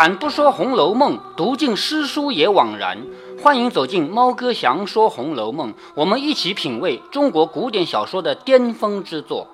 [0.00, 3.06] 开坛不说《红楼梦》，读尽诗书也枉然。
[3.42, 9.46] 欢迎走进猫哥祥说《红楼梦》，我们一起品味中国古典小说的巅峰之作。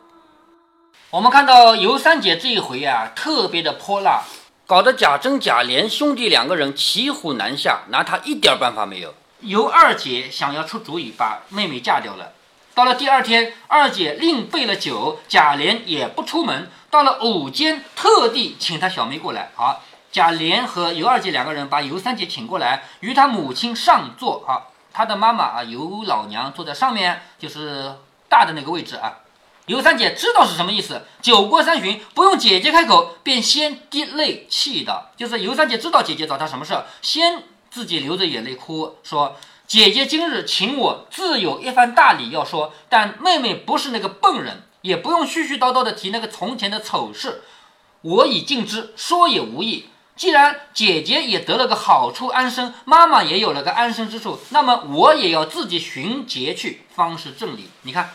[1.11, 4.23] 我们看到尤三姐这一回啊，特别的泼辣，
[4.69, 9.13] 搞得贾珍、贾琏兄弟两个人骑虎难下，拿他一点办法没有。
[9.41, 12.31] 尤二姐想要出主意把妹妹嫁掉了。
[12.73, 16.71] 到了第二天，二姐另备了酒，贾琏也不出门。
[16.89, 19.51] 到了午间，特地请他小妹过来。
[19.57, 19.83] 好。
[20.17, 24.43] 贾琏和尤二姐两个人把尤三姐请过来，与他母亲上座。
[24.49, 29.19] 啊，他的妈妈啊，尤老娘坐在上面，就是大的那个位置啊。
[29.67, 36.73] 尤三姐知道是什么意思，酒过三巡，不用姐姐开口，便先滴泪泣道：“就是尤三姐知道姐姐找她什么事，
[37.03, 39.37] 先自己流着眼泪哭，说
[39.69, 47.43] ：“姐姐今日请我，自有一番大礼要说，但妹妹不是那个笨人，也不用絮絮叨叨的提那个从前的丑事，
[48.01, 57.69] 我已尽知，说也无益。”既然姐姐也得了个好处安生，妈妈也有了个安身之处，那么我也要自己寻节去，方是正理。
[57.83, 58.09] 你看，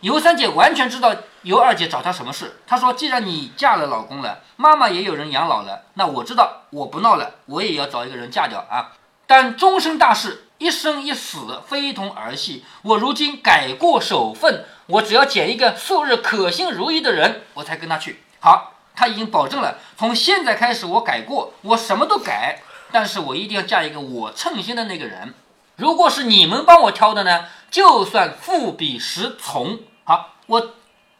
[0.00, 2.60] 尤三姐完全知道尤二姐找她什么事。
[2.66, 8.94] 她说：“既然你嫁了老公了，妈妈也有人养老了，那我知道我不闹了，我也要找一个人嫁掉啊。
[9.28, 12.64] 但终身大事，一生一死，非同儿戏。
[12.82, 18.24] 我如今改过守分，我只要捡一个素日可信如意的人，我才跟他去。
[18.40, 22.60] 好。”他已经保证了，从现在开始我改过，我什么都改，
[22.90, 25.32] 但是我一定要嫁一个我称心的那个人。
[25.76, 29.78] 如果是你们帮我挑的呢，就算富比石从。
[30.02, 30.74] 好，我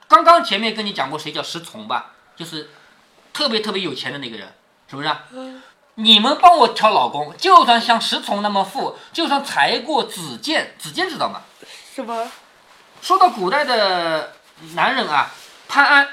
[0.09, 2.15] 刚刚前面跟你讲过，谁叫石从吧？
[2.35, 2.69] 就是
[3.33, 4.53] 特别特别有钱的那个人，
[4.91, 5.09] 是不是？
[5.31, 5.63] 嗯。
[5.95, 11.43] 你们帮我挑老公，就算像石从那么富，就算才过子建，子建知道吗？
[11.95, 12.29] 什么？
[13.01, 14.33] 说到古代的
[14.75, 15.31] 男人啊，
[15.69, 16.09] 潘安，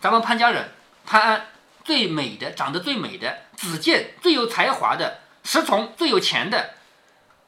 [0.00, 0.72] 咱们潘家人。
[1.08, 1.46] 潘安
[1.86, 6.74] 最美的，长得最美的；子建最有才华的；石崇最有钱的，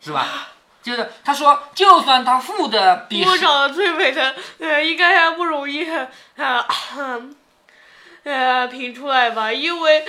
[0.01, 0.49] 是吧？
[0.83, 5.87] 就是他说，就算他富的比我长得最美的，呃，应该还不容易
[6.39, 6.67] 啊，
[8.25, 10.07] 呃，评出来吧，因为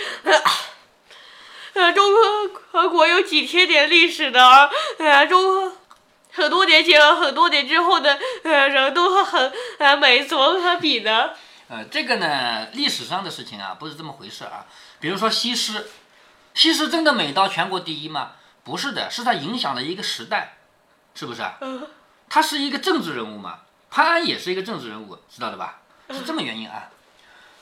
[1.73, 5.73] 呃，中国和国有几千年历史的，呃，中
[6.31, 11.31] 很多年前和很多年之后的呃人都很呃美，怎么和比呢？
[11.71, 14.65] 呃，这个呢，历史上的事情啊，不是这么回事啊。
[14.99, 15.89] 比如说西施，
[16.53, 18.31] 西施真的美到全国第一吗？
[18.65, 20.57] 不是的，是她影响了一个时代，
[21.15, 21.57] 是不是啊？
[22.27, 23.59] 她是一个政治人物嘛。
[23.89, 25.79] 潘安也是一个政治人物，知道的吧？
[26.09, 26.89] 是这么原因啊。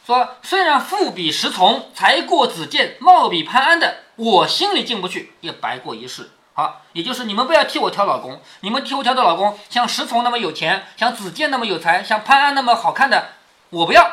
[0.07, 6.31] 说虽然富比石崇，才过子建，貌比潘安的，我心里进不去，也白过一世。
[6.53, 13.33] 好，也就是你们不要替我挑老公，你们替我挑的老公像石崇那么有钱，像子建那么有才，像潘安那么好看的。
[13.71, 14.11] 我不要，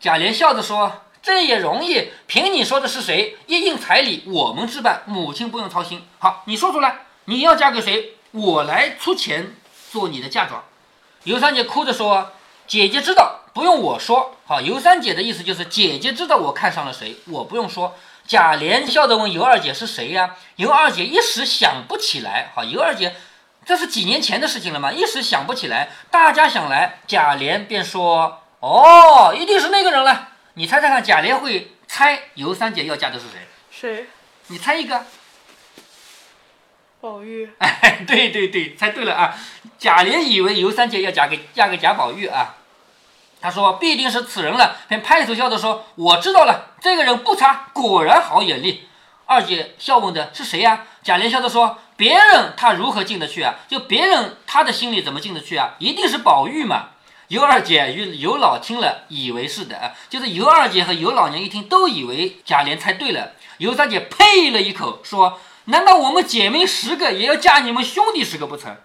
[0.00, 3.36] 贾琏笑着说：“这也容易，凭你说的是谁？
[3.46, 6.04] 一应彩礼，我们置办，母亲不用操心。
[6.18, 8.14] 好，你说出来，你要嫁给谁？
[8.32, 9.54] 我来出钱
[9.92, 10.64] 做你的嫁妆。”
[11.22, 12.32] 尤三姐哭着说
[12.66, 17.94] ：“姐姐知道，不用我说。”好，尤三姐的意思就是姐姐知道我看上了谁，我不用说。
[18.26, 20.34] 贾琏笑着问尤二姐是谁呀？
[20.56, 22.50] 尤二姐一时想不起来。
[22.56, 23.14] 好，尤二姐，
[23.64, 24.90] 这是几年前的事情了吗？
[24.90, 25.90] 一时想不起来。
[26.10, 28.39] 大家想来，贾琏便说。
[28.60, 30.28] 哦，一定是那个人了。
[30.54, 33.46] 你猜猜看，贾琏会猜尤三姐要嫁的是谁？
[33.70, 34.06] 谁？
[34.48, 35.04] 你猜一个。
[37.00, 37.50] 宝玉。
[37.58, 39.34] 哎，对对对，猜对了啊！
[39.78, 42.56] 贾琏以为尤三姐要嫁给嫁给贾宝玉啊。
[43.40, 48.86] 他说必定是此人了，便拍手笑着说：“我知道了，这个人不差，果然好眼力。”
[49.24, 50.84] 二姐笑问的是谁呀？
[51.02, 53.54] 贾琏笑着说：“别人他如何进得去啊？
[53.66, 55.76] 就别人他的心里怎么进得去啊？
[55.78, 56.90] 一定是宝玉嘛。”
[57.30, 63.34] 尤二姐与尤老听了，以为是的啊，就是尤二姐和尤老娘一听，都以为贾琏猜对了。
[63.58, 68.76] 尤三姐呸了一口，说：“难道我们姐妹十个也要嫁你们兄弟十个不成？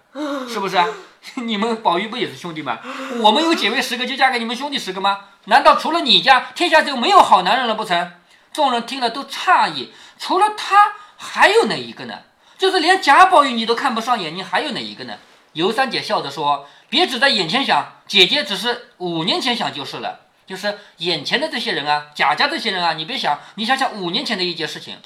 [0.48, 0.78] 是不是？
[1.42, 2.78] 你们宝玉不也是兄弟吗？
[3.20, 5.18] 我们有姐妹十个，就嫁给你们兄弟十个吗？
[5.46, 8.12] 难道除了你家，天下就没有好男人了不成？”
[8.54, 12.14] 众人听了都诧异，除了他，还有哪一个呢？
[12.56, 15.14] 就是连贾宝玉你都看不上眼，你还有哪一个呢？
[15.56, 16.68] 尤三姐笑着说。
[16.88, 20.20] 别只在眼前想，姐姐只是五年前想就是了。
[20.46, 24.98] 就是眼前的这些人啊，贾家这些人啊，你别想，你想想五年前的一件事情。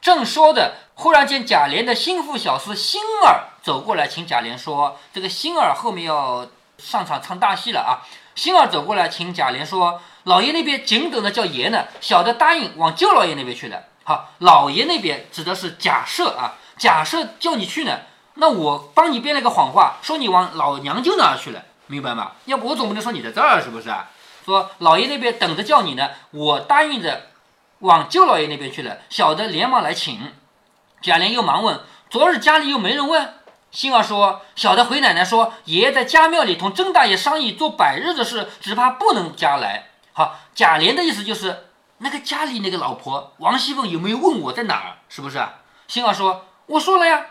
[0.00, 8.02] 正说着，忽然间贾琏的心腹小厮星儿走过来，请贾琏说：“这个星儿后面要上场唱大戏了啊！”
[8.34, 18.00] 星儿走过来，请贾琏说：“老爷那边紧等着叫爷呢，小的答应往舅老爷那边去了。”好，老爷那边指的是贾赦啊，贾赦叫你去呢。
[18.40, 22.32] 那我帮你编了个谎话，说你往老娘舅那儿去了，明白吗？
[22.44, 23.92] 要不我总不能说你在这儿，是不是？
[24.44, 27.26] 说老爷那边等着叫你呢，我答应着
[27.80, 28.98] 往舅老爷那边去了。
[29.10, 30.32] 小的连忙来请。
[31.02, 33.34] 贾琏又忙问：“昨日家里又没人问？”
[33.72, 41.66] 星儿说：“小的回奶奶说，爷爷在家庙里同甄大爷商议做百日的事，只怕不能家来。”好，贾琏的意思就是
[41.98, 44.98] 那个家里那个老婆王熙凤有没有问我在哪儿？
[45.08, 45.44] 是不是？
[45.88, 47.26] 星儿说：“我说了呀。”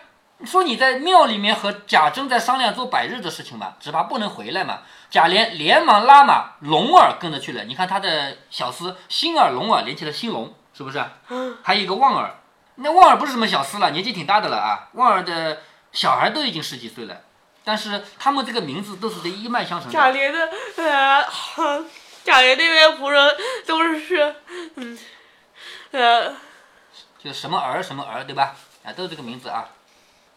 [0.46, 4.82] 说你在庙里面和贾珍在商量做百日的事情嘛，只怕不能回来嘛。
[5.10, 7.64] 贾琏连忙拉马，龙儿跟着去了。
[7.64, 11.04] 你看他的小厮星儿、龙儿连起了兴龙，是不是？
[11.64, 12.36] 还有一个旺儿，
[12.76, 14.90] 那旺儿不是什么小厮了，年纪挺大的了啊。
[14.94, 15.62] 旺儿的
[15.92, 17.22] 小孩都已经十几岁了，
[17.64, 19.94] 但是他们这个名字都是一脉相承的。
[19.94, 21.26] 贾琏的呃，
[22.24, 23.36] 贾琏那边仆人
[23.66, 24.36] 都是
[24.76, 25.00] 嗯
[25.92, 26.36] 呃，
[27.24, 28.54] 就什么儿什么儿，对吧？
[28.84, 29.66] 啊，都是这个名字啊。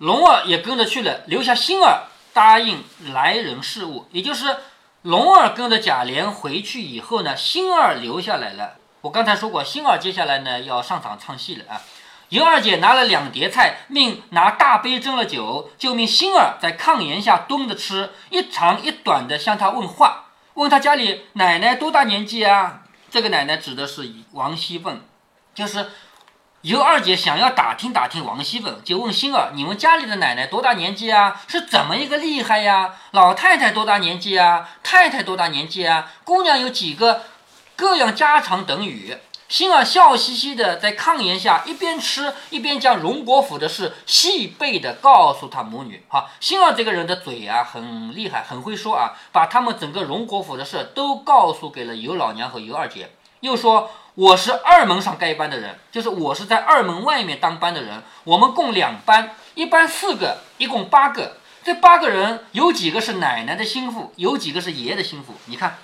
[0.01, 2.83] 龙儿也跟着去了，留下星儿答应
[3.13, 4.57] 来人事务，也就是
[5.03, 8.77] 龙儿跟着贾琏回去以后呢，星儿留下来了。
[9.03, 11.83] 我刚才说过，星儿接下来呢要上场唱戏了啊。
[12.31, 22.85] 尤二姐拿了两碟菜，命拿大杯斟了酒，就命星儿在炕沿下蹲着吃，一长一短的向他问话，问他家里奶奶多大年纪啊？
[23.11, 25.03] 这个奶奶指的是王熙凤，
[25.55, 25.91] 就是。
[26.63, 31.41] 尤二姐想要打听打听王熙凤，就问星儿：“你们家里的奶奶多大年纪啊？
[31.49, 32.97] 是怎么一个厉害呀？
[33.13, 34.69] 老太太多大年纪啊？
[34.83, 36.13] 太太多大年纪啊？
[36.23, 37.23] 姑娘有几个？
[37.77, 39.17] 各样家常等语。”
[39.49, 46.05] 星儿笑嘻嘻的在炕沿下一边吃一边将荣国府的事细背的告诉他母女。
[46.09, 53.11] 哈，星儿这个人的嘴啊很厉害，很会说啊，把他们整个荣国府的事都告诉给了尤老娘和尤二姐，
[53.41, 53.91] 又说。
[54.17, 58.03] 我是二门上盖班的人，就是我是在二门外面当班的人。
[58.25, 61.37] 我们共两班，一班四个，一共八个。
[61.63, 65.35] 这八个人有几个是奶奶的心腹，有几个是爷爷的心腹。
[65.47, 65.79] 你看，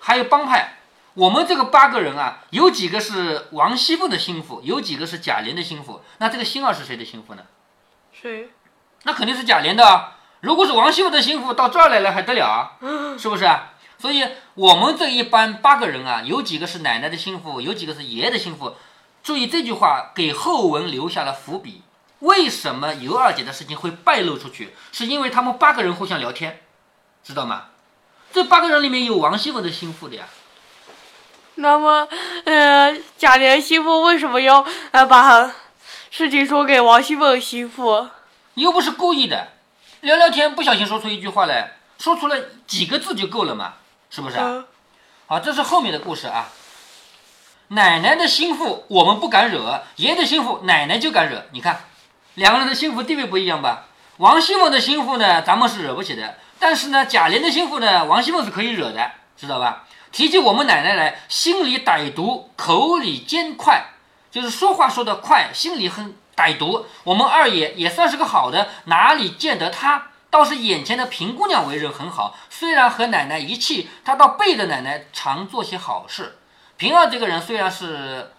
[0.00, 0.78] 还有帮派。
[1.14, 6.02] 我们这个八个人啊，有几个是王熙凤的心腹，有几个是贾琏的心腹。
[6.18, 7.42] 那这个星儿是谁的心腹呢？
[8.12, 8.50] 谁？
[9.04, 9.86] 那肯定是贾琏的。
[9.86, 12.72] 啊如果是王熙凤的心腹，到这儿来了还得了啊？
[13.16, 13.48] 是不是？
[14.00, 14.24] 所以，
[14.54, 18.76] 我们这一班八个人啊，有几个是奶奶的心腹，有几个是爷爷的心腹。
[19.24, 21.82] 注意这句话，给后文留下了伏笔。
[22.20, 24.74] 为什么尤二姐的事情会败露出去？
[24.92, 26.60] 是因为他们八个人互相聊天，
[27.24, 27.66] 知道吗？
[28.32, 30.26] 这八个人里面有王熙凤的心腹的呀。
[31.56, 32.08] 那么，
[32.44, 35.52] 呃，贾琏心腹为什么要呃把
[36.10, 38.08] 事情说给王熙凤心腹？
[38.54, 39.48] 又不是故意的，
[40.02, 42.36] 聊聊天不小心说出一句话来，说出了
[42.66, 43.74] 几个字就够了嘛。
[44.10, 44.64] 是不是啊？
[45.26, 46.48] 好，这是后面的故事啊。
[47.68, 51.44] 奶奶的心腹我们不敢惹，爷爷的心腹奶奶就敢惹。
[51.52, 51.80] 你看，
[52.34, 53.84] 两个人的心腹地位不一样吧？
[54.16, 56.38] 王熙凤的心腹呢，咱们是惹不起的。
[56.58, 59.84] 但是呢，贾琏的心腹呢，王熙凤是可以惹的，知道吧？
[60.10, 63.84] 提起我们奶奶来，心里歹毒，口里尖快，
[64.30, 66.86] 就是说话说得快，心里很歹毒。
[67.04, 70.07] 我们二爷也算是个好的，哪里见得他？
[70.30, 76.38] 倒是眼前的平姑娘为人很好，虽然和奶奶一气，她倒背着奶奶常做些好事。
[76.76, 78.32] 平儿这个人虽然是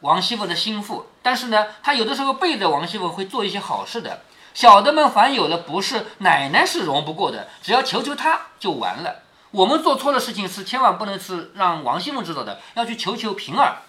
[0.00, 4.22] 王熙凤的心腹，但是呢，她有的时候背着王熙凤会做一些好事的。
[4.54, 9.16] 小的们凡有了不是，奶奶是容不过的，只要求求她就完了。
[9.50, 13.82] 我们做错了事情是千万不能是让王熙凤知道的，要去求求平儿。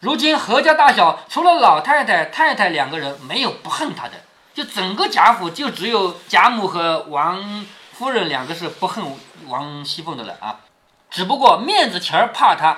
[0.00, 4.14] 如今何家大小，除了老太太、太太两个人，没有不恨她的。
[4.54, 9.04] 就整个贾府就只有贾母和王夫人两个是不恨
[9.46, 10.60] 王熙凤的了啊，
[11.10, 12.76] 只不过面子前儿怕她，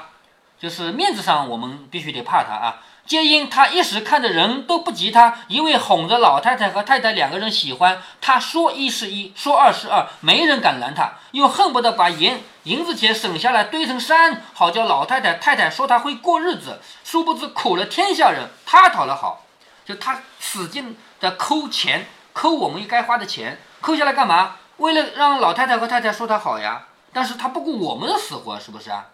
[0.58, 2.82] 就是面子上我们必须得怕她啊。
[3.06, 19.44] 皆因她一时看的人都不及她，因为哄着老太太和太太两个人喜欢她，说一是一，说二是二，没人敢拦她，又恨不得把银银子钱省下来堆成山，好叫老太太太太说她会过日子，殊不知苦了天下人，她讨了好，
[19.84, 20.96] 就她使劲。
[21.24, 24.56] 在抠钱，抠我们该花的钱，抠下来干嘛？
[24.76, 26.88] 为了让老太太和太太说他好呀。
[27.14, 29.06] 但是他不顾我们的死活，是不是啊？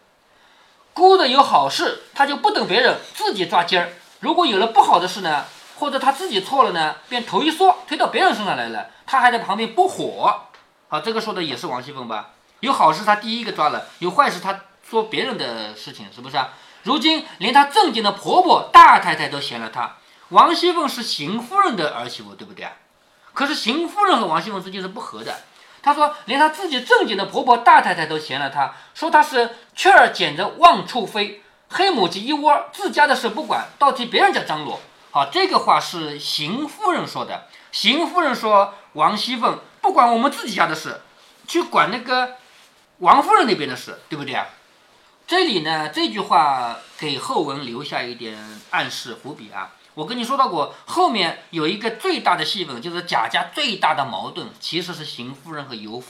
[0.92, 3.92] 姑的有好事，他就不等别人，自己抓尖儿。
[4.18, 5.44] 如果有了不好的事呢，
[5.78, 8.88] 或者他自己错了呢，便头一缩，推到别人身上来了。
[9.06, 10.46] 他还在旁边拨火。
[10.88, 12.30] 好，这个说的也是王熙凤吧？
[12.58, 16.48] 有好事他第一个抓了，有坏事他说别人的事情，是不是啊？
[16.82, 19.96] 如今连她正经的婆婆大太太都嫌了她。
[20.30, 22.72] 王熙凤是邢夫人的儿媳妇，对不对啊？
[23.32, 25.40] 可是邢夫人和王熙凤之间是不和的。
[25.82, 34.80] 她说，连她自己正经的婆婆大太太都嫌了她，说她是雀儿捡着望处飞，黑母鸡一窝，自家的事不管，倒替别人家张罗。
[35.10, 37.48] 好，这个话是邢夫人说的。
[37.72, 41.00] 邢夫人说，王熙凤不管我们自己家的事，
[41.48, 42.36] 去管那个
[42.98, 44.46] 王夫人那边的事，对不对啊？
[45.26, 49.70] 这里呢，这句话给后文留下一点暗示伏笔啊。
[49.94, 56.02] 我跟你说到过，后面有一个最大的戏份，就是贾家最大的矛盾其实是邢夫人和尤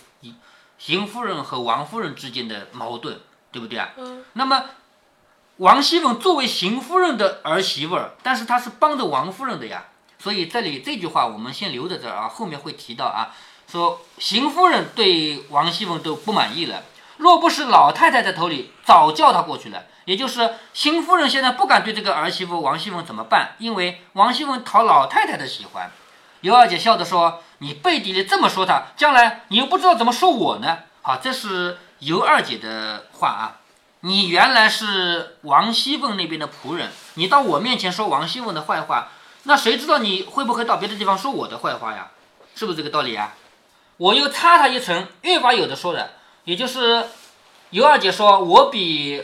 [0.79, 3.21] 邢夫人和王夫人之间的矛盾，
[3.51, 3.91] 对不对啊？
[3.97, 4.25] 嗯。
[4.35, 4.65] 那么
[5.57, 13.35] 王熙凤作为邢夫人的儿媳妇儿，但是她是帮着王夫人的呀，所以这里这句话我们先留在这儿啊，后面会提到啊，
[13.71, 16.85] 说邢夫人对王熙凤都不满意了。
[17.19, 19.85] 若不是老太太在头里，早叫她过去了。
[20.11, 23.53] 也就是新夫人现在不敢对这个儿媳妇王熙凤怎么办？
[23.59, 25.89] 因为王熙凤讨老太太的喜欢。
[26.41, 33.61] 尤二姐笑着说：“你背地里这么说她，将来你又不知道怎么说我呢？”好，这是尤二姐的话啊。
[34.01, 39.11] 你原来是王熙凤那边的仆人，你到我面前说王熙凤的坏话，
[39.45, 42.09] 那谁知道你会不会到别的地方说我的坏话呀？
[42.57, 43.35] 是不是这个道理啊？
[43.99, 46.11] 我又差他一层，越发有的说了。
[46.43, 47.07] 也就是
[47.71, 49.23] 尤二姐说，我比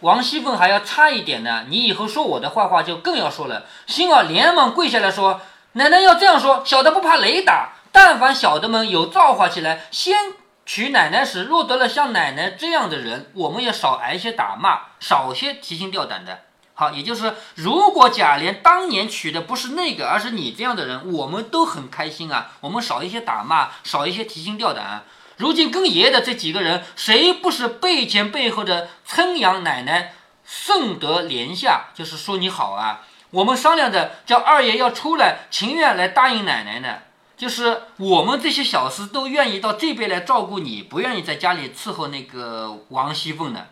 [0.00, 1.64] 王熙凤还要差一点呢。
[1.68, 3.64] 你以后说我的坏话就更要说了。
[3.86, 5.40] 星儿连忙跪下来说
[5.72, 7.72] ：“奶奶要这样说，小的不怕雷打。
[7.92, 10.34] 但凡小的们有造化起来，先
[10.66, 16.40] 娶奶奶时，若得了像奶奶这样的人，我们也少挨些打骂，少些提心吊胆的。
[16.74, 22.52] 好，也就是如果贾琏当年娶的不是那个，而是你这样的人，我们都很开心啊。
[22.60, 25.04] 我们少一些打骂，少一些提心吊胆。”
[25.36, 30.14] 如今跟爷爷的这几个人，谁不是背前背后的称扬奶奶，
[30.46, 33.02] 顺德连下，就是说你好啊？
[33.30, 36.98] 我们商量着叫二爷要出来，情愿来答应奶奶呢。
[37.36, 43.66] 就是我们这些小厮都愿意到这边来照顾你，不愿意在家里伺候那个王熙凤呢。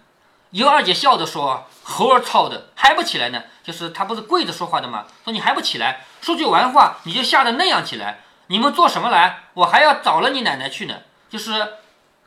[0.51, 3.43] 尤二姐笑着说：“猴儿操的，还不起来呢？
[3.63, 5.07] 就是他不是跪着说话的吗？
[5.25, 8.21] 说你还不起来，说句完话你就吓得那样起来。
[8.49, 9.45] 你们做什么来？
[9.55, 10.97] 我还要找了你奶奶去呢。”
[11.29, 11.75] 就是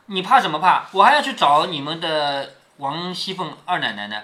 [0.07, 0.87] 你怕什么怕？
[0.91, 4.21] 我还要去找你们的王熙凤二奶奶呢。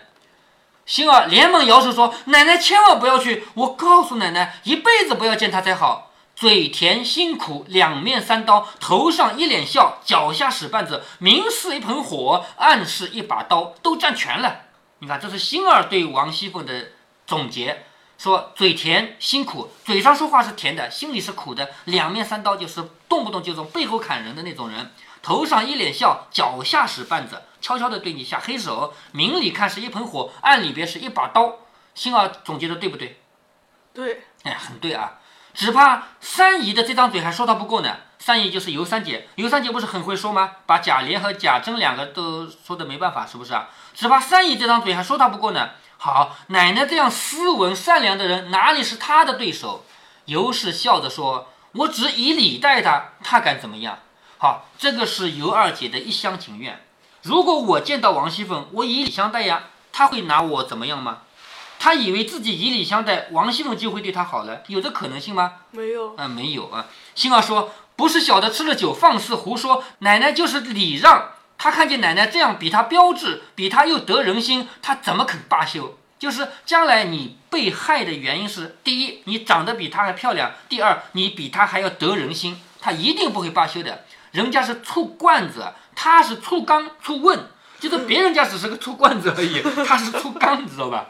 [0.86, 3.48] 星儿连忙摇手说：“奶奶千万不要去！
[3.54, 6.12] 我告诉奶奶，一辈子不要见她才好。
[6.36, 14.62] 嘴甜心苦，两面三刀，头上一脸笑，脚下使绊子，明是一盆火，暗是一把刀，都占全了。
[15.00, 16.90] 你看，这是星儿对王熙凤的
[17.26, 17.84] 总结。”
[18.16, 21.70] 说嘴甜心苦，嘴上说话是甜的，心里是苦的。
[21.86, 24.92] 两面三刀就是动不动就从背后砍人的那种人。
[25.22, 28.92] 头上一脸笑，脚下使绊子，悄悄地对你下黑手。
[29.12, 31.60] 明里看是一盆火，暗里边是一把刀。
[31.94, 33.22] 星儿总结的对不对？
[33.94, 35.20] 对，哎，很对啊。
[35.54, 37.98] 只怕三姨的这张嘴还说他不够呢。
[38.18, 40.54] 三姨就是尤三姐，尤三姐不是很会说吗？
[40.66, 43.70] 把贾琏和贾珍两个都说的没办法，是不是啊？
[43.94, 45.70] 只怕三姨这张嘴还说他不够呢。
[45.98, 49.86] 好，奶奶这样斯文善良的人，哪里是他的对手？
[50.26, 54.00] 尤氏笑着说：“我只以礼待他，他敢怎么样？”
[54.40, 56.84] 好，这个是尤二姐的一厢情愿。
[57.22, 61.20] 如果我见到王熙凤，我以礼相待呀，他会拿我怎么样吗？
[61.80, 65.54] 他以为自己以礼相待，王熙凤就会对他好了，有这可能性吗？
[65.72, 66.88] 没有啊，没有啊。
[67.16, 75.98] 星儿说：“不是小的吃了酒放肆胡说，奶奶就是礼让。”他看见奶奶这样比他标致，比他又得人心，他怎么肯罢休？
[76.24, 84.06] 就是将来你被害的原因是：第一，你长得比他还漂亮；第二，你比他还要得人心，他一定不会罢休的。
[84.32, 87.40] 人家是醋罐子，他是醋缸、醋瓮，
[87.78, 91.08] 就是别人家只是个醋罐子而已， 他是醋缸，你知道吧？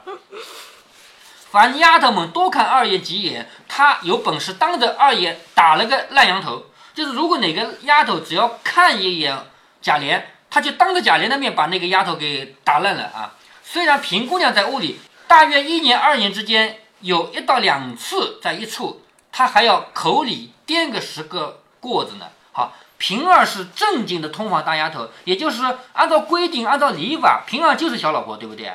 [1.51, 6.65] 凡丫头们多看二爷几眼，他有本事当着二爷打了个烂羊头。
[6.95, 9.37] 就是如果哪个丫头只要看一眼
[9.79, 10.23] 贾琏。
[10.49, 13.33] 他就当着贾琏的面把那个丫头给打烂了啊！
[13.73, 19.01] 虽然平姑娘在屋里大约一年二年之间有一到两次在一处，
[19.31, 22.27] 他还要口里颠个十个过子呢。
[22.51, 25.63] 好，平儿是正经的通房大丫头，也就是
[25.93, 28.71] 按照规定、按照礼法，平儿就是小老婆，对不对？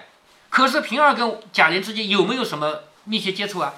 [0.51, 3.75] 可是平儿跟贾琏之间有没有什么密切接触啊？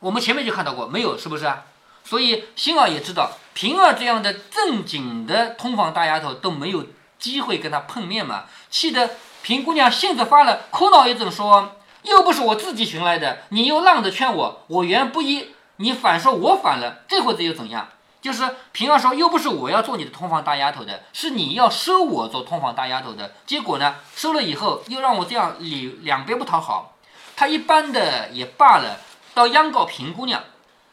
[0.00, 1.66] 我们前面就看到过，没有，是不是啊？
[2.02, 6.84] 所以星儿也知道，平儿这样的正经的通房大丫头都没有。
[7.20, 9.10] 机会跟他碰面嘛，气得
[9.42, 11.72] 平姑娘性子发了，哭闹一阵说
[12.02, 17.88] ：“又不是我自己寻来的，你又浪着劝我，我原不依，你反说我反了，这会子又怎样？”
[18.22, 23.32] 就是平儿说：“又不是我要做你的通房大丫头的，是你要收我做通房大丫头的。
[23.44, 26.94] 结果呢，收了以后又让我这样里两边不讨好。
[27.34, 29.00] 他一般的也罢了，
[29.34, 30.40] 倒央告平姑娘。”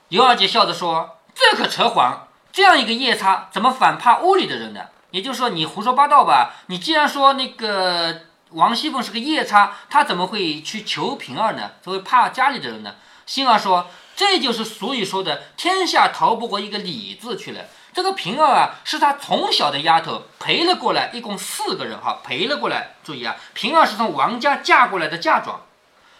[0.09, 6.53] 尤二姐笑着说：“这可扯谎，这样一个夜叉，怎么反怕屋里的人呢？”也就是说，你胡说八道吧？
[6.67, 11.71] 你既然说那个王熙凤是个夜叉，她怎么会去求平儿呢？
[11.81, 12.95] 怎么会怕家里的人呢？
[13.25, 17.65] 星儿说，这就是俗语说的“天下逃不过一个李字去了”。
[17.93, 22.95] 这个平儿啊，是他从小的丫头陪了过来，一共四个人哈，陪了过来。
[23.03, 25.61] 注意啊，平儿是从王家嫁过来的嫁妆，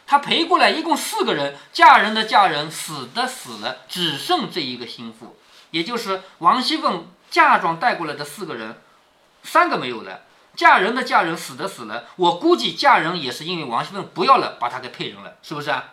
[0.06, 5.38] 她陪过来一共四个人，嫁人的嫁人，死的死了，只剩这一个心腹，
[5.72, 8.82] 也就是王熙凤嫁妆带过来的四个人，
[9.44, 10.22] 三个没有了，
[10.60, 12.04] 嫁人的嫁人，死的死了。
[12.18, 15.86] 我估计嫁人也是因为王熙凤不要了，把她给配人了，是不是啊？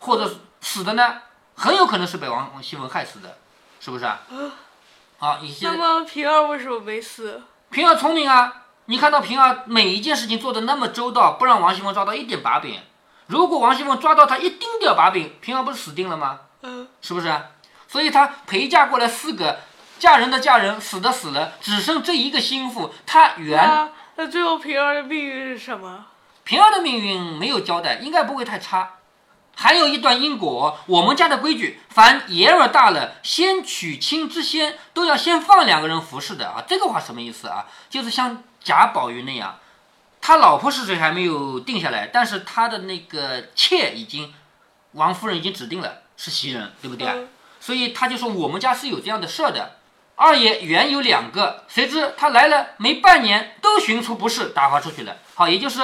[0.00, 1.14] 或者死的呢，
[1.54, 3.38] 很有可能是被王熙凤害死的，
[3.80, 4.20] 是不是啊？
[5.18, 7.42] 啊，那么平儿为什么没死？
[7.70, 8.64] 平儿聪明啊！
[8.84, 12.78] 你看到平儿每一件事情做的那么周到，不让王熙凤抓到一点把柄。
[13.28, 16.40] 如果王熙凤抓到她一丁点把柄，平儿不是死定了吗？
[16.60, 17.34] 嗯，是不是？
[17.88, 19.60] 所以她陪嫁过来四个，
[19.98, 22.92] 嫁人的嫁人，死的死了，只剩这一个心腹。
[23.06, 26.06] 她原那那最后平儿的命运是什么？
[26.44, 28.96] 平儿的命运没有交代，应该不会太差。
[29.54, 36.64] 还有一段因果，我们家的规矩，凡爷儿大了，先娶亲之先，都要先放两个人服侍的啊。
[36.66, 37.66] 这个话什么意思啊？
[37.88, 39.58] 就是像贾宝玉那样，
[40.20, 44.32] 他老婆是谁还没有定下来，但是他的那个妾已经，
[44.92, 47.14] 王夫人已经指定了是袭人，对不对啊？
[47.16, 47.28] 嗯
[47.60, 49.76] 所以他就说我们家是有这样的事儿的。
[50.22, 55.16] 二爷原有两个，谁知他来了没半年，都寻出不是，打发出去了。
[55.34, 55.80] 好，也就是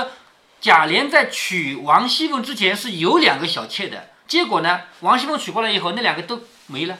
[0.60, 6.96] 贾琏在娶王熙凤之前是有两个小妾的，结果呢，王熙凤娶过来以后，那两个都没了，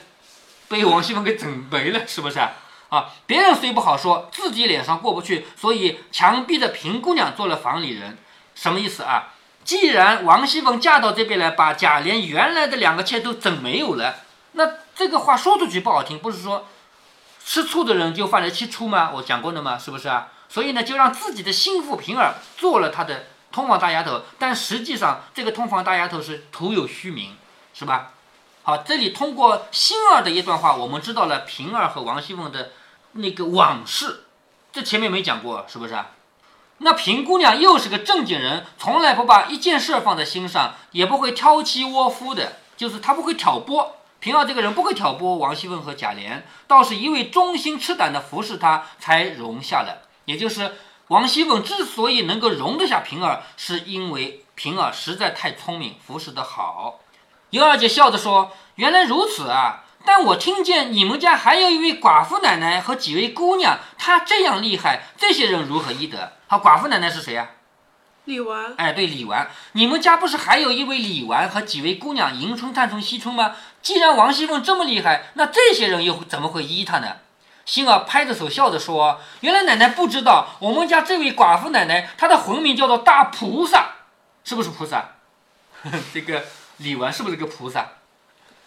[0.67, 2.51] 被王熙凤给整没了，是不是啊？
[2.89, 8.17] 啊，别人虽不好说，自己脸上过不去，所以强逼着平姑娘做了房里人，
[8.53, 9.29] 什么意思啊？
[9.63, 14.17] 既然王熙凤嫁到这边来，把贾琏原来的两个妾都整没有了，
[14.51, 16.67] 那这个话说出去不好听，不是说
[17.49, 19.09] 吃醋的人就犯了七出吗？
[19.11, 19.75] 我讲过的吗？
[19.75, 20.27] 是不是啊？
[20.47, 27.35] 所以呢，就让自己的心腹平儿做了他的通房大丫头，但实际上这个通房大丫头是徒有虚名，
[27.73, 28.11] 是吧？
[28.61, 32.69] 好，这里通过星儿的一段话，我们知道了平儿和王熙凤的
[33.13, 34.25] 那个往事，
[34.71, 36.11] 这前面没讲过，是不是啊？
[36.77, 43.95] 那平姑娘又是个正经人，从来不把一件事儿放在心上，也不会挑妻窝夫的，就是她不会挑拨。
[44.19, 50.01] 平儿这个人不会挑拨王熙凤和贾琏，倒是一味忠心赤胆的服侍她，才容下的。
[50.25, 50.75] 也就是
[51.07, 56.99] 王熙凤之所以能够容得下平儿，是因为平儿实在太聪明，服侍得好。
[57.51, 59.85] 尤二姐笑着说：“原来如此啊！
[60.05, 67.49] 但我听见你们家还有一位寡妇奶奶和几位姑娘，她这样厉害，这些人如何医得？”好，寡妇奶奶是谁呀、
[68.29, 73.55] 李纨，哎，对，李纨，你们家不是还有一位李纨和几位姑娘迎春、探春、惜春吗？
[73.81, 77.17] 既然王熙凤这么厉害，那这些人又怎么会依她呢？
[77.65, 83.95] 星儿拍着手笑着说：“原来奶奶不知道，我们家这位寡妇奶奶，她的魂名叫做大菩萨，
[84.43, 85.15] 是不是菩萨？
[86.13, 86.43] 这个
[86.77, 87.87] 李纨是不是个菩萨？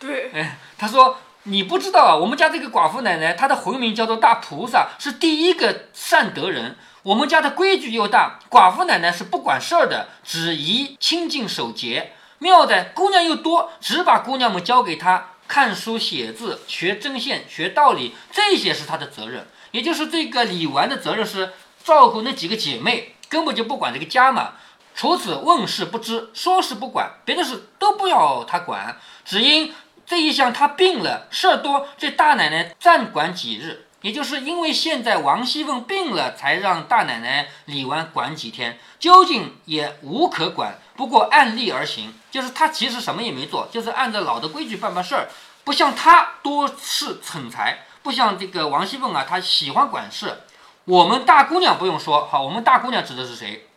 [0.00, 6.76] 对，哎，他说你不知道啊，我们家这个寡妇奶奶，她的魂名叫做大菩萨，是第一个善德人。
[7.04, 12.12] 我们家的规矩又大，寡妇奶奶是不管事儿的，只宜清静守节。
[12.38, 19.48] 妙在姑娘又多，只把姑娘们交给她看书写字、学针线、学道理，这些是她的责任。
[19.72, 24.52] 也就是这个李纨的责任是照顾那几个姐妹，根本就不管这个家嘛。
[24.94, 29.74] 除此问事不知，说事不管，别的事都不要他管，只因
[30.06, 33.86] 这一项他病了，事儿多，这大奶奶暂管几日。
[34.02, 40.78] 也就是因为现在王熙凤病了，才让大奶奶李纨管几天，究竟也无可管。
[40.94, 45.28] 不过按例而行，就是她其实什么也没做，就是按照老的规矩办办事儿，
[45.64, 50.42] 不像她多事逞才，不像这个王熙凤啊，她喜欢管事。
[50.84, 53.68] 我们大姑娘不用说，好，我们大姑娘指的是谁？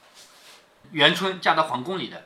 [0.92, 2.26] 元春嫁到皇宫里的，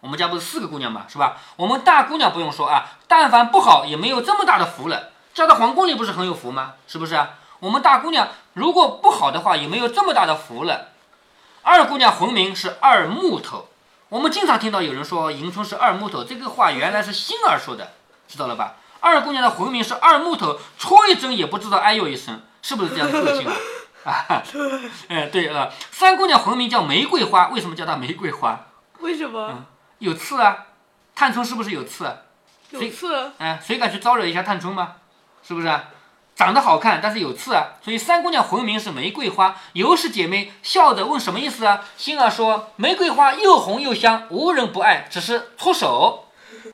[0.00, 1.38] 我们家不是四个姑娘嘛，是吧？
[1.56, 5.11] 我们大姑娘不用说啊，但凡不好也没有这么大的福了。
[5.34, 6.74] 嫁到皇宫里不是很有福吗？
[6.86, 7.30] 是不是啊？
[7.60, 10.88] 我们大姑娘如果不好的话，也没有这么大的福了。
[11.62, 13.68] 二姑娘魂名是二木头，
[14.08, 17.92] 我们经常听到有人说迎春是二木头，这个话原来是星儿说的，
[18.26, 18.74] 知道了吧？
[19.00, 23.54] 二姑娘的魂名是二木头，戳一针也不知道哎呦一声，是不是这样的个性啊？
[24.04, 24.42] 啊，
[25.08, 28.66] 哎对了，三姑娘魂名叫玫瑰花，为什么叫她玫瑰花？
[28.98, 29.64] 为什么嗯
[29.98, 30.66] 有刺啊，
[31.14, 32.16] 探春是不是有刺啊？
[32.70, 33.30] 有刺？
[33.38, 34.96] 哎，谁敢去招惹一下探春吗？
[35.42, 35.84] 是不是啊？
[36.34, 39.54] 长得好看，但是有刺啊，所以三姑娘魂名是玫瑰花。
[39.74, 41.84] 尤氏姐妹笑着问什么意思啊？
[41.96, 46.24] 星儿说：玫瑰花又红又香，无人不爱，只是搓手。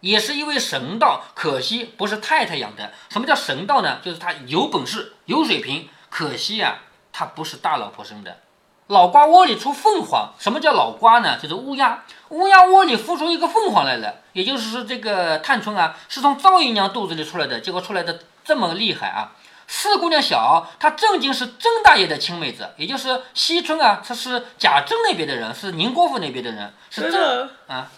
[0.01, 2.93] 也是一位神道，可惜不是太太养的。
[3.09, 3.99] 什么叫神道呢？
[4.01, 6.79] 就是他有本事、有水平，可惜啊，
[7.13, 8.39] 他不是大老婆生的。
[8.87, 11.37] 老瓜窝里出凤凰，什么叫老瓜呢？
[11.37, 14.15] 就是乌鸦，乌鸦窝里孵出一个凤凰来了。
[14.33, 19.33] 也就是说，这个探春啊，是从赵姨娘肚子里出来的，结果出来的这么厉害啊！
[19.67, 27.91] 四姑娘小，她正经是曾大爷的亲妹子，也就是惜春啊，她是贾政那边的人，是宁国府那边的人，是的，啊。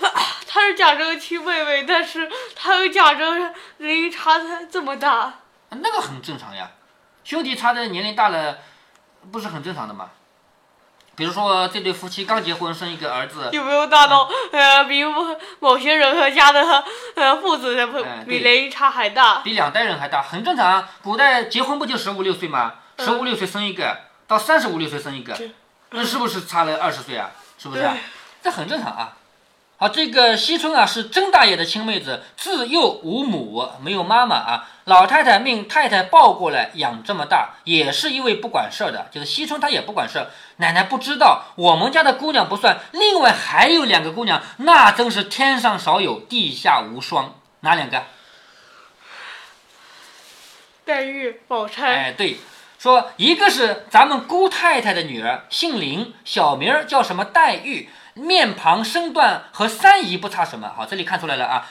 [0.48, 2.26] 她是贾政的亲妹妹，但是
[2.56, 3.38] 她和贾政
[3.76, 6.70] 年龄差的这么大，那个很正常呀，
[7.22, 8.60] 兄弟差的年龄大了，
[9.30, 10.08] 不是很正常的吗？
[11.14, 16.84] 比如说这对夫妻刚结婚，生一个儿子，有没有大到呃比某某些人和家的
[17.16, 17.86] 呃父子的
[18.26, 19.40] 比年龄差还大？
[19.40, 20.88] 比两代人还大，很正常啊。
[21.02, 22.74] 古代结婚不就十五六岁吗？
[22.98, 25.36] 十五六岁生一个，到三十五六岁生一个，
[25.90, 27.30] 那是不是差了二十岁啊？
[27.58, 27.86] 是不是？
[28.42, 29.12] 这很正常啊。
[29.82, 34.68] 好，这个惜春啊是曾大爷的亲妹子，自幼无母，没有妈妈啊。
[34.84, 40.30] 老太太命太太抱过来养这么大，也是因为不管事儿的，就是惜春她也不管事儿。
[40.58, 47.34] 奶奶不知道，我们家的姑娘不算，另外还有两个姑娘，那真是天上少有，地下无双。
[47.62, 48.04] 哪两个？
[50.84, 52.36] 黛玉、宝钗，哎，对，
[52.78, 60.72] 说一个是咱们姑太太的女儿，姓林，小名儿叫什么黛玉，面庞身段和三姨不差什么。
[60.76, 61.66] 好，这里看出来了啊，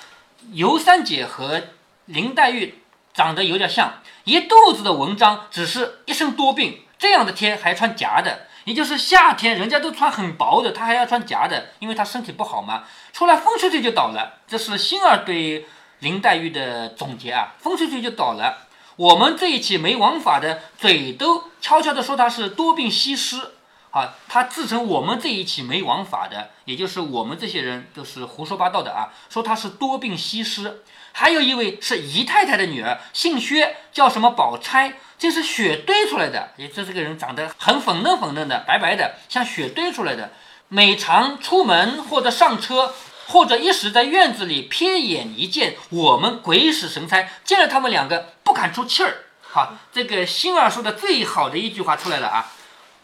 [0.53, 1.61] 尤三姐和
[2.05, 6.81] 林黛玉长得有点像，一肚子的文章，只是一身多病。
[6.97, 12.83] 这样的天还穿夹的，也就是夏天人家都穿很薄的，她还要穿夹的，因为她身体不好嘛。
[13.11, 15.65] 出来风吹吹就倒了，这是星儿对
[15.99, 18.67] 林黛玉的总结啊，风吹吹就倒了。
[18.97, 23.55] 我们这一期没王法的，嘴都悄悄地说她是多病西施，
[23.91, 30.83] 啊，他自称我们这一起没王法的，也就是我们这些人都是胡说八道的啊，说他是多病西施。
[31.13, 40.31] 还有一位是姨太太的女儿，姓薛，叫什么宝钗，这是雪堆出来的，也这这个人长得很粉嫩粉嫩的，白白的，像雪堆出来的。
[40.69, 42.93] 每常出门或者上车，
[43.27, 49.25] 或者一时在院子里瞥眼一见，我们鬼使神差，见了他们两个不敢出气儿。
[49.41, 52.53] 好，这个星儿说的最好的一句话出来了啊，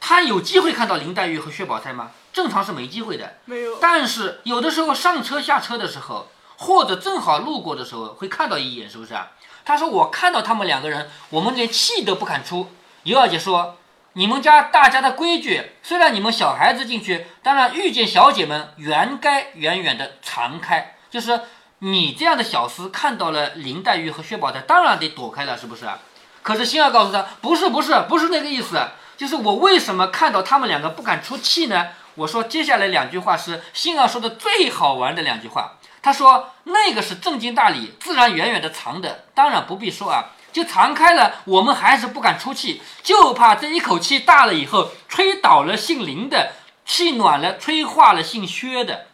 [0.08, 2.12] 他有机会看到林黛玉和薛宝钗吗？
[2.32, 3.40] 正常是没机会的。
[3.44, 3.78] 没有。
[3.82, 9.34] 但是有的时候上车下车的时候，或者正好路过的时候，会看到一眼，是不是啊？
[9.66, 12.72] 他说我看到他们两个人，我们连气都不敢出。
[13.04, 13.76] 尤二姐说，
[14.14, 20.96] 你们家大家的规矩，虽然你们小孩子进去，当然遇见小姐们，原该远远的藏开。
[21.10, 21.42] 就是
[21.80, 26.00] 你这样的小厮看到了林黛玉和薛宝钗，当然得躲开了，是不是啊？
[26.44, 28.80] 可是星儿告诉他，不是不是不是那个意思，
[29.18, 31.88] 就是我为什么看到他们两个不敢出气呢？
[32.16, 35.74] 我说接下来两句话是星儿说的最好玩的两句话。
[36.02, 46.54] 他说那个是正经大礼，自然远远的藏的，当然不必说啊，就藏开了，我们还是不敢出气，就怕这一口气大了以后，吹倒了姓林的，
[46.86, 49.08] 气暖了，吹化了姓薛的。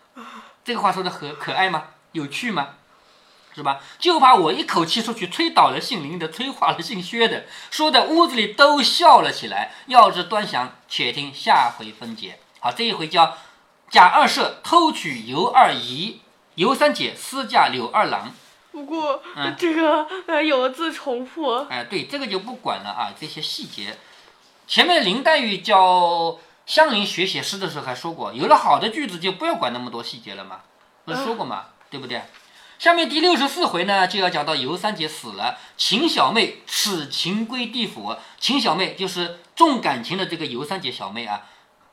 [0.64, 1.86] 这个话说的可可爱吗？
[2.12, 2.70] 有趣吗？
[3.56, 3.80] 是吧？
[4.00, 9.74] 就怕我一口气出去，吹倒了姓林的，吹垮了姓薛的，说的屋子里都笑了起来。
[9.88, 12.40] 要知端详，且听下回分解。
[12.60, 13.38] 好，这一回叫
[13.90, 16.22] 贾二舍偷取尤二姨，
[16.56, 18.34] 尤三姐私嫁柳二郎。
[18.72, 23.98] 不过、嗯 这个呃有字重复，哎，对，这个就不管了啊，这些细节。
[24.66, 30.62] 前面林黛玉教香菱学写诗的时候还说过，有了好的句子就不要管那么多细节了嘛，
[31.06, 32.24] 不是说过嘛，对不对？
[32.80, 38.16] 下面第六十四回呢，就要讲到尤三姐死了，秦小妹此情归地府。
[38.40, 41.44] 秦小妹就是重感情的这个尤三姐小妹啊，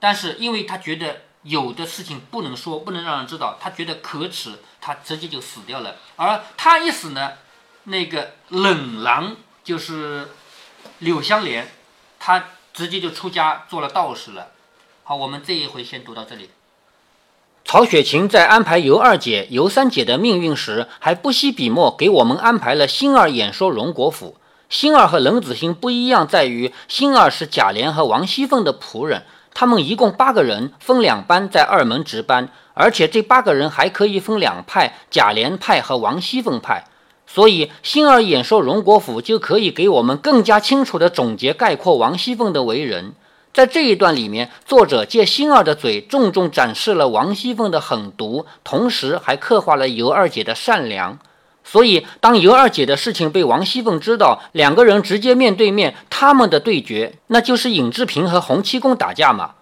[0.01, 5.97] 但是因为她觉得有的事情不能说，不能让人知道，她觉得可耻，她直接就死掉了。
[6.17, 7.35] 而她一死呢，
[7.85, 10.29] 那个冷郎就是
[10.99, 11.71] 柳香莲，
[12.19, 14.51] 她直接就出家做了道士了。
[15.05, 16.51] 好，我们这一回先读到这里。
[17.73, 24.35] 曹雪芹在安排尤二姐、尤三姐的命运时，还不惜笔墨给我们安排了星儿演说荣国府。
[24.69, 29.23] 星儿和冷子兴不一样，在于星儿是贾琏和王熙凤的仆人，
[29.55, 36.87] 他们一共八个人，分两班在二门值班，而且这八个人还可以分两派：贾琏派和王熙凤派。
[37.29, 43.13] 所以，星儿演说荣国府就可以给我们更加清楚地总结概括王熙凤的为人。
[43.53, 51.19] 在这一段里面，作者借星儿的嘴重重展示了王熙凤的狠毒，同时还刻画了尤二姐的善良。
[51.65, 59.55] 所以，当尤二姐的事情被王熙凤知道，两个人直接面对面，他们的对决那就是尹志平和洪七公打架嘛。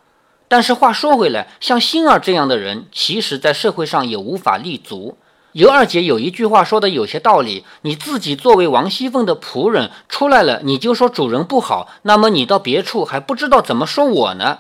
[0.48, 5.18] 但是话说回来，像星儿这样的人，其实在社会上也无法立足。
[5.52, 14.58] 尤二姐有一句话说的有些道理：你自己作为王熙凤的仆人出来了，你就说主人不好，那么你到别处还不知道怎么说我呢。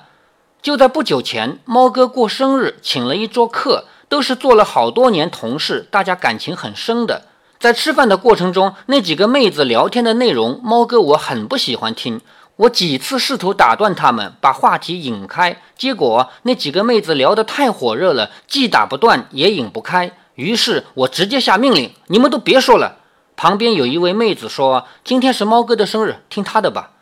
[0.62, 7.24] 就在不久前，猫哥过生日，请了一桌客，都是做了好多年同事，大家感情很深的。
[7.58, 12.20] 在吃饭的过程中，那几个妹子聊天的内容，猫哥我很不喜欢听。
[12.56, 20.10] 我几次试图打断他们，把话题引开，结果那几个妹子聊得太火热了，既打不断也引不开。
[20.38, 22.98] 于是我直接下命令：你们都别说了。
[23.34, 26.92] 旁边有一位妹子说：“今天是猫哥的生日，听他的吧。”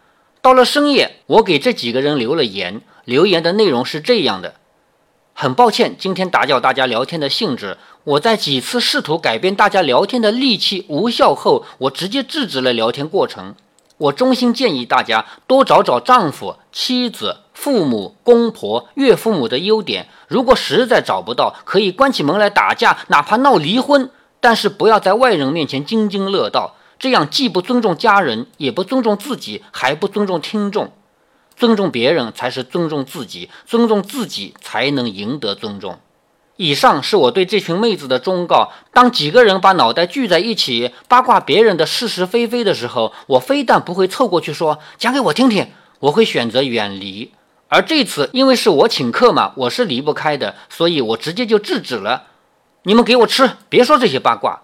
[0.41, 4.55] 到了深夜，我给这几个人留了言，留言的内容是这样的：
[5.35, 7.77] 很抱歉，今天打搅大家聊天的兴致。
[8.05, 13.55] 我在几次试图改变大家聊天的力气无效后，我直接制止了聊天过程。
[13.99, 20.09] 我衷心建议大家多找找丈夫、妻子、父母、公婆、岳父母的优点。
[20.29, 26.77] 如果实在找不到，可以关起门来打架，哪怕闹离婚，但是不要在外人面前津津乐道。
[26.99, 30.93] 这样既不尊重家人，也不尊重自己，还不尊重听众。
[31.57, 35.99] 尊重别人才是尊重自己，尊重自己才能赢得尊重。
[36.57, 38.71] 以上是我对这群妹子的忠告。
[38.93, 47.33] 当几个人把脑袋聚在一起八卦别人的是是非非的时候，我非但不会凑过去说讲给我听听，我会选择远离。
[47.69, 52.25] 而这次因为是我请客嘛，我是离不开的，所以我直接就制止了。
[52.85, 54.63] 你们给我吃，别说这些八卦。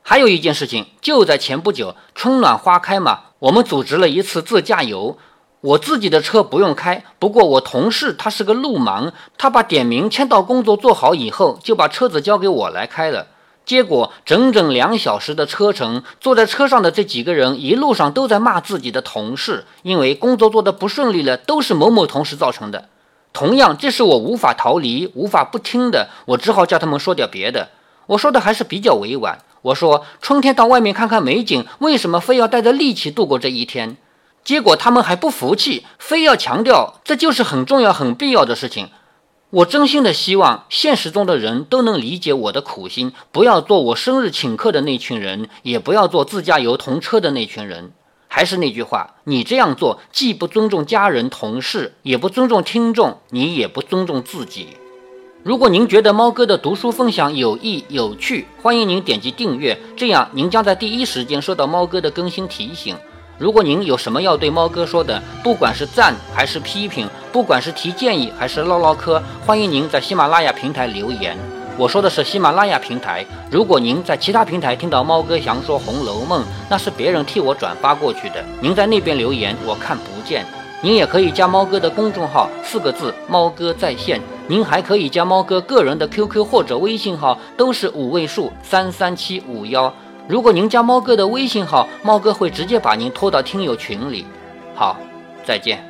[0.00, 5.18] 还有一件事情，就在前不久，春暖花开嘛，我们组织了一次自驾游。
[5.60, 13.26] 我自己的车不用开，不过我同事他是个路盲，他把点名签到工作做好以后，就把车子交给我来开了。
[13.68, 22.88] 结果整整两小时的车程，坐在车上的这几个人一路上都在骂自己的同事，因为工作做得不顺利了，都是某某同事造成的。
[23.34, 27.68] 同样，这是我无法逃离、无法不听的，我只好叫他们说点别的。
[28.06, 33.98] 我说的还是比较委婉，我说春天到外面看看美景，为什么非要带着戾气度过这一天？
[34.42, 38.88] 结果他们还不服气，非要强调这就是很重要、很必要的事情。
[39.50, 47.92] 我真心的希望现实中的人都能理解我的苦心，不要做我生日请客的那群人，也不要做自驾游同车的那群人。
[48.28, 54.68] 还是那句话，你这样做既不尊重家人、同事，也不尊重听众，你也不尊重自己。
[55.42, 62.94] 如果您觉得猫哥的读书分享有益有趣，欢迎您点击订阅，这样您将在第一时间收到猫哥的更新提醒。
[63.38, 71.38] 如果您有什么要对猫哥说的，不管是赞还是批评，不管是提建议还是唠唠嗑，欢迎您在喜马拉雅平台留言。
[71.76, 73.24] 我说的是喜马拉雅平台。
[73.48, 78.44] 如果您在其他平台听到猫哥想说《红楼梦》，那是别人替我转发过去的。
[78.60, 80.44] 您在那边留言，我看不见。
[80.82, 84.20] 您也可以加猫哥的公众号，四个字“猫哥在线”。
[84.48, 89.92] 您还可以加猫哥个人的 QQ 或者微信号，都是五位数三三七五幺。
[90.28, 94.26] 如果您加猫哥的微信号，猫哥会直接把您拖到听友群里。
[94.74, 94.98] 好，
[95.42, 95.87] 再见。